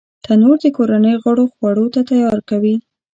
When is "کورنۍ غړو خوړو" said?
0.77-1.85